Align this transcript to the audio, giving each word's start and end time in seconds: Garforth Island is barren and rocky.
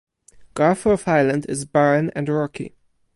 Garforth 0.55 1.07
Island 1.07 1.45
is 1.47 1.63
barren 1.63 2.09
and 2.15 2.27
rocky. 2.27 2.73